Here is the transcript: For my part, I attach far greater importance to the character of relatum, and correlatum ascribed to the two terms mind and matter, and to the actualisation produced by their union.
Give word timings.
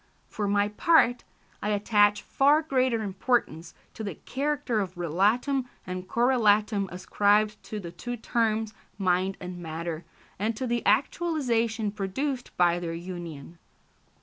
For 0.27 0.47
my 0.47 0.67
part, 0.69 1.23
I 1.61 1.69
attach 1.69 2.23
far 2.23 2.63
greater 2.63 3.03
importance 3.03 3.75
to 3.93 4.03
the 4.03 4.15
character 4.15 4.79
of 4.79 4.95
relatum, 4.97 5.67
and 5.85 6.07
correlatum 6.07 6.89
ascribed 6.91 7.61
to 7.65 7.79
the 7.79 7.91
two 7.91 8.17
terms 8.17 8.73
mind 8.97 9.37
and 9.39 9.59
matter, 9.59 10.03
and 10.39 10.57
to 10.57 10.65
the 10.65 10.81
actualisation 10.87 11.93
produced 11.93 12.49
by 12.57 12.79
their 12.79 12.95
union. 12.95 13.59